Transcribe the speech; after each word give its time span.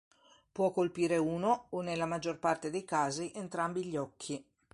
Può 0.51 0.71
colpire 0.71 1.17
uno 1.17 1.67
o, 1.69 1.81
nella 1.81 2.07
maggior 2.07 2.39
parte 2.39 2.71
dei 2.71 2.83
casi, 2.83 3.31
entrambi 3.35 3.85
gli 3.85 3.97
occhi. 3.97 4.43